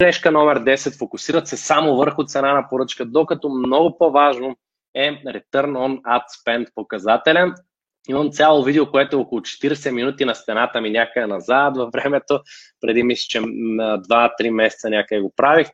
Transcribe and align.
грешка 0.00 0.30
номер 0.30 0.60
10. 0.64 0.98
Фокусират 0.98 1.48
се 1.48 1.56
само 1.56 1.96
върху 1.96 2.24
цена 2.24 2.54
на 2.54 2.68
поръчка, 2.68 3.04
докато 3.04 3.48
много 3.48 3.98
по-важно 3.98 4.56
е 4.94 5.10
Return 5.10 5.72
on 5.72 6.00
Ad 6.02 6.22
Spend 6.46 6.74
показателя. 6.74 7.54
Имам 8.08 8.30
цяло 8.30 8.64
видео, 8.64 8.90
което 8.90 9.16
е 9.16 9.20
около 9.20 9.40
40 9.40 9.90
минути 9.90 10.24
на 10.24 10.34
стената 10.34 10.80
ми 10.80 10.90
някъде 10.90 11.26
назад 11.26 11.76
във 11.76 11.92
времето, 11.92 12.40
преди 12.80 13.02
мисля, 13.02 13.26
че 13.28 13.40
2-3 13.40 14.50
месеца 14.50 14.90
някъде 14.90 15.20
го 15.20 15.32
правих, 15.36 15.68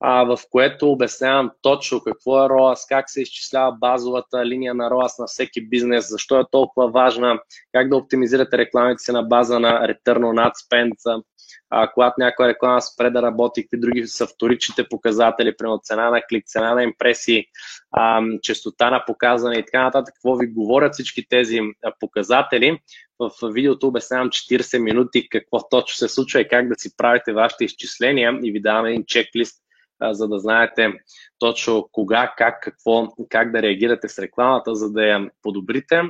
а, 0.00 0.24
в 0.24 0.38
което 0.50 0.90
обяснявам 0.90 1.50
точно 1.62 2.00
какво 2.00 2.44
е 2.44 2.48
ROAS, 2.48 2.88
как 2.88 3.10
се 3.10 3.22
изчислява 3.22 3.72
базовата 3.72 4.46
линия 4.46 4.74
на 4.74 4.90
ROAS 4.90 5.18
на 5.18 5.26
всеки 5.26 5.68
бизнес, 5.68 6.08
защо 6.08 6.40
е 6.40 6.44
толкова 6.50 6.90
важна, 6.90 7.38
как 7.72 7.88
да 7.88 7.96
оптимизирате 7.96 8.58
рекламите 8.58 8.98
си 8.98 9.12
на 9.12 9.22
база 9.22 9.60
на 9.60 9.88
Return 9.88 10.18
on 10.18 10.50
Ad 10.50 10.52
Spend, 10.52 11.22
а, 11.70 11.92
когато 11.92 12.14
някоя 12.18 12.48
реклама 12.48 12.82
спре 12.82 13.10
да 13.10 13.22
работи, 13.22 13.62
какви 13.62 13.80
други 13.80 14.06
са 14.06 14.26
вторичните 14.26 14.88
показатели, 14.88 15.56
примерно 15.56 15.80
цена 15.82 16.10
на 16.10 16.22
клик, 16.28 16.46
цена 16.46 16.74
на 16.74 16.82
импресии, 16.82 17.44
а, 17.92 18.22
частота 18.42 18.90
на 18.90 19.04
показване 19.06 19.56
и 19.56 19.64
така 19.64 19.82
нататък, 19.82 20.14
какво 20.14 20.36
ви 20.36 20.46
говорят 20.46 20.92
всички 20.92 21.28
тези 21.28 21.60
показатели. 22.00 22.80
В 23.18 23.30
видеото 23.42 23.86
обяснявам 23.86 24.28
40 24.28 24.78
минути 24.78 25.28
какво 25.28 25.68
точно 25.68 25.96
се 25.96 26.08
случва 26.08 26.40
и 26.40 26.48
как 26.48 26.68
да 26.68 26.74
си 26.78 26.96
правите 26.96 27.32
вашите 27.32 27.64
изчисления 27.64 28.38
и 28.42 28.52
ви 28.52 28.62
давам 28.62 28.86
един 28.86 29.04
чеклист, 29.06 29.62
за 30.02 30.28
да 30.28 30.38
знаете 30.38 30.92
точно 31.38 31.88
кога, 31.92 32.34
как, 32.36 32.62
какво, 32.62 33.08
как 33.28 33.52
да 33.52 33.62
реагирате 33.62 34.08
с 34.08 34.18
рекламата, 34.18 34.74
за 34.74 34.90
да 34.90 35.06
я 35.06 35.30
подобрите. 35.42 36.02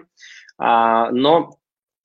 А, 0.58 1.10
но 1.12 1.48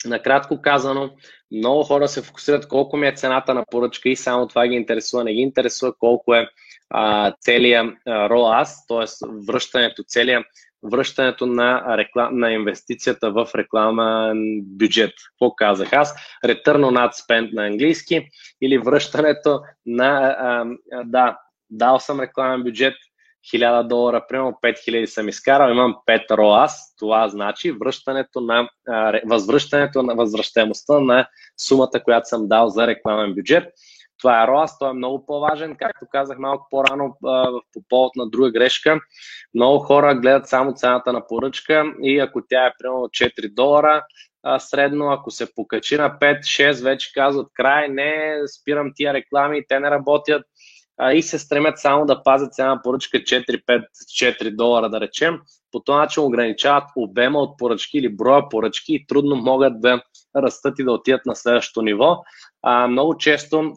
Накратко 0.05 0.61
казано, 0.61 1.11
много 1.51 1.83
хора 1.83 2.07
се 2.07 2.21
фокусират 2.21 2.67
колко 2.67 2.97
ми 2.97 3.07
е 3.07 3.15
цената 3.15 3.53
на 3.53 3.65
поръчка 3.71 4.09
и 4.09 4.15
само 4.15 4.47
това 4.47 4.67
ги 4.67 4.75
интересува. 4.75 5.23
Не 5.23 5.33
ги 5.33 5.41
интересува 5.41 5.93
колко 5.99 6.35
е 6.35 6.47
а, 6.89 7.33
целият 7.41 7.95
ROAS, 8.07 8.87
т.е. 8.87 9.27
връщането, 9.47 10.03
целият 10.07 10.45
връщането 10.83 11.45
на, 11.45 11.97
реклам, 11.97 12.39
на 12.39 12.51
инвестицията 12.51 13.31
в 13.31 13.49
рекламен 13.55 14.61
бюджет. 14.63 15.13
Какво 15.27 15.55
казах 15.55 15.93
аз? 15.93 16.13
Return 16.45 16.81
on 16.85 17.09
ad 17.09 17.11
spend 17.11 17.53
на 17.53 17.65
английски 17.65 18.29
или 18.61 18.77
връщането 18.77 19.61
на, 19.85 20.35
а, 20.39 20.65
да, 21.05 21.37
дал 21.71 21.99
съм 21.99 22.19
рекламен 22.19 22.63
бюджет, 22.63 22.95
1000 23.53 23.87
долара, 23.87 24.25
примерно 24.29 24.59
5000 24.63 25.05
съм 25.05 25.29
изкарал, 25.29 25.71
имам 25.71 25.95
5 26.07 26.29
ROAS, 26.29 26.71
това 26.99 27.29
значи 27.29 27.71
връщането 27.71 28.41
на, 28.41 28.69
възвръщането 29.25 30.03
на 30.03 30.15
възвръщаемостта 30.15 30.99
на 30.99 31.27
сумата, 31.57 32.03
която 32.03 32.29
съм 32.29 32.47
дал 32.47 32.69
за 32.69 32.87
рекламен 32.87 33.33
бюджет. 33.33 33.73
Това 34.19 34.43
е 34.43 34.47
ROAS, 34.47 34.79
той 34.79 34.89
е 34.89 34.93
много 34.93 35.25
по-важен. 35.25 35.75
Както 35.79 36.05
казах 36.11 36.37
малко 36.37 36.67
по-рано 36.69 37.17
по 37.73 37.81
повод 37.89 38.15
на 38.15 38.29
друга 38.29 38.51
грешка, 38.51 38.99
много 39.55 39.79
хора 39.79 40.15
гледат 40.15 40.47
само 40.47 40.73
цената 40.73 41.13
на 41.13 41.27
поръчка 41.27 41.83
и 42.01 42.19
ако 42.19 42.41
тя 42.49 42.65
е 42.65 42.73
примерно 42.79 42.99
4 42.99 43.53
долара, 43.53 44.03
средно, 44.59 45.11
ако 45.11 45.31
се 45.31 45.55
покачи 45.55 45.97
на 45.97 46.17
5-6, 46.21 46.83
вече 46.83 47.13
казват 47.13 47.47
край, 47.53 47.89
не, 47.89 48.37
спирам 48.59 48.91
тия 48.95 49.13
реклами, 49.13 49.65
те 49.67 49.79
не 49.79 49.91
работят, 49.91 50.43
и 51.13 51.21
се 51.21 51.39
стремят 51.39 51.79
само 51.79 52.05
да 52.05 52.23
пазят 52.23 52.53
цена 52.53 52.81
поръчка 52.83 53.17
4-5-4 53.17 54.55
долара, 54.55 54.89
да 54.89 55.01
речем. 55.01 55.39
По 55.71 55.79
този 55.79 55.97
начин 55.97 56.23
ограничават 56.23 56.83
обема 56.95 57.39
от 57.39 57.57
поръчки 57.57 57.97
или 57.97 58.15
броя 58.15 58.49
поръчки 58.49 58.93
и 58.93 59.05
трудно 59.07 59.35
могат 59.35 59.81
да 59.81 60.01
растат 60.35 60.79
и 60.79 60.83
да 60.83 60.91
отидат 60.91 61.25
на 61.25 61.35
следващото 61.35 61.81
ниво. 61.81 62.17
А, 62.61 62.87
много 62.87 63.17
често 63.17 63.73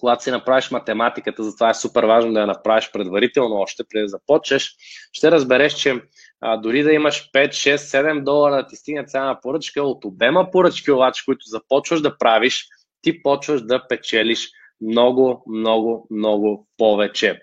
когато 0.00 0.22
си 0.22 0.30
направиш 0.30 0.70
математиката, 0.70 1.44
затова 1.44 1.70
е 1.70 1.74
супер 1.74 2.04
важно 2.04 2.32
да 2.32 2.40
я 2.40 2.46
направиш 2.46 2.90
предварително, 2.92 3.54
още 3.56 3.84
преди 3.90 4.02
да 4.02 4.08
започнеш, 4.08 4.74
ще 5.12 5.30
разбереш, 5.30 5.74
че 5.74 6.02
а, 6.40 6.56
дори 6.56 6.82
да 6.82 6.92
имаш 6.92 7.30
5, 7.34 7.48
6, 7.48 7.76
7 7.76 8.24
долара 8.24 8.56
да 8.56 8.66
ти 8.66 8.76
стигне 8.76 9.06
цена 9.06 9.24
на 9.24 9.40
поръчка, 9.40 9.82
от 9.82 10.04
обема 10.04 10.50
поръчки 10.50 10.90
обаче, 10.90 11.24
които 11.24 11.44
започваш 11.44 12.00
да 12.00 12.18
правиш, 12.18 12.66
ти 13.02 13.22
почваш 13.22 13.62
да 13.62 13.88
печелиш 13.88 14.50
много, 14.80 15.44
много, 15.48 16.06
много 16.10 16.68
повече. 16.76 17.40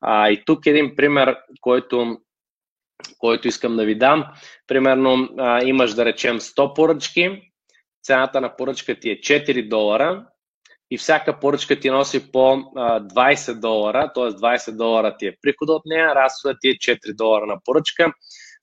А, 0.00 0.30
и 0.30 0.42
тук 0.44 0.66
един 0.66 0.96
пример, 0.96 1.36
който, 1.60 2.18
който 3.18 3.48
искам 3.48 3.76
да 3.76 3.84
ви 3.84 3.98
дам. 3.98 4.24
Примерно 4.66 5.28
а, 5.38 5.64
имаш 5.64 5.94
да 5.94 6.04
речем 6.04 6.40
100 6.40 6.74
поръчки, 6.74 7.52
цената 8.02 8.40
на 8.40 8.56
поръчка 8.56 9.00
ти 9.00 9.10
е 9.10 9.20
4 9.20 9.68
долара 9.68 10.26
и 10.90 10.98
всяка 10.98 11.40
поръчка 11.40 11.80
ти 11.80 11.90
носи 11.90 12.32
по 12.32 12.52
а, 12.76 13.00
20 13.00 13.60
долара, 13.60 14.12
т.е. 14.14 14.24
20 14.24 14.76
долара 14.76 15.16
ти 15.18 15.26
е 15.26 15.36
приход 15.42 15.68
от 15.68 15.82
нея, 15.84 16.14
разходът 16.14 16.58
ти 16.60 16.68
е 16.68 16.74
4 16.74 17.16
долара 17.16 17.46
на 17.46 17.56
поръчка 17.64 18.12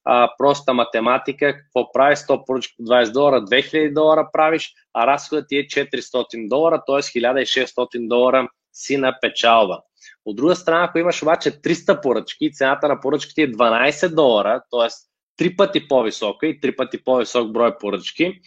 а, 0.05 0.29
проста 0.37 0.73
математика, 0.73 1.57
какво 1.57 1.91
прави 1.91 2.15
100 2.15 2.45
поръчки 2.45 2.73
по 2.77 2.83
20 2.83 3.11
долара, 3.11 3.41
2000 3.41 3.93
долара 3.93 4.29
правиш, 4.33 4.73
а 4.93 5.07
разходът 5.07 5.45
ти 5.49 5.57
е 5.57 5.63
400 5.63 6.47
долара, 6.47 6.81
т.е. 6.87 6.95
1600 6.95 8.07
долара 8.07 8.47
си 8.73 8.97
на 8.97 9.17
печалба. 9.21 9.81
От 10.25 10.35
друга 10.35 10.55
страна, 10.55 10.83
ако 10.83 10.97
имаш 10.97 11.21
обаче 11.21 11.51
300 11.51 12.01
поръчки, 12.01 12.51
цената 12.51 12.87
на 12.87 12.99
поръчките 12.99 13.41
е 13.41 13.51
12 13.51 14.15
долара, 14.15 14.61
т.е. 14.71 14.87
три 15.37 15.55
пъти 15.55 15.87
по-висока 15.87 16.47
и 16.47 16.59
три 16.59 16.75
пъти 16.75 17.03
по-висок 17.03 17.51
брой 17.51 17.77
поръчки, 17.77 18.41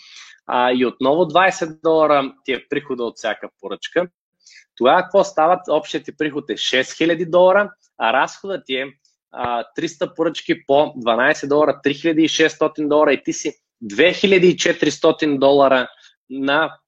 а, 0.47 0.73
и 0.73 0.87
отново 0.87 1.25
20 1.25 1.81
долара 1.83 2.33
ти 2.45 2.53
е 2.53 2.65
прихода 2.71 3.05
от 3.05 3.17
всяка 3.17 3.49
поръчка, 3.61 4.09
тогава 4.77 5.03
какво 5.03 5.25
става? 5.25 5.61
Общият 5.69 6.05
ти 6.05 6.17
приход 6.17 6.51
е 6.51 6.53
6000 6.53 7.31
долара, 7.31 7.71
а 7.99 8.13
разходът 8.13 8.63
ти 8.67 8.77
е 8.77 8.87
300 9.35 10.17
поръчки 10.17 10.67
по 10.67 10.75
12 10.75 11.49
долара, 11.49 11.81
3600 11.85 12.89
долара 12.89 13.13
и 13.13 13.23
ти 13.23 13.33
си 13.33 13.53
2400 13.85 15.39
долара 15.39 15.89
на, 16.31 16.79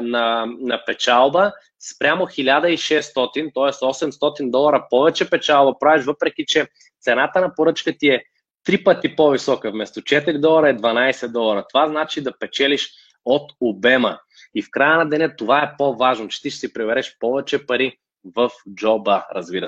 на, 0.00 0.46
на 0.60 0.84
печалба 0.86 1.52
спрямо 1.94 2.24
1600, 2.24 3.34
т.е. 3.34 3.50
800 3.52 4.50
долара 4.50 4.86
повече 4.90 5.30
печалба 5.30 5.78
правиш, 5.78 6.04
въпреки 6.04 6.44
че 6.46 6.68
цената 7.00 7.40
на 7.40 7.54
поръчка 7.54 7.92
ти 7.98 8.08
е 8.08 8.24
три 8.64 8.84
пъти 8.84 9.16
по-висока. 9.16 9.70
Вместо 9.70 10.00
4 10.00 10.40
долара 10.40 10.68
е 10.68 10.76
12 10.76 11.28
долара. 11.28 11.64
Това 11.68 11.88
значи 11.88 12.22
да 12.22 12.38
печелиш 12.38 12.90
от 13.24 13.52
обема. 13.60 14.18
И 14.54 14.62
в 14.62 14.70
края 14.70 14.96
на 14.96 15.08
деня 15.08 15.36
това 15.36 15.62
е 15.62 15.74
по-важно, 15.78 16.28
че 16.28 16.42
ти 16.42 16.50
ще 16.50 16.60
си 16.60 16.72
прибереш 16.72 17.16
повече 17.18 17.66
пари 17.66 17.98
в 18.36 18.50
джоба, 18.74 19.26
разбира 19.34 19.58
се. 19.58 19.62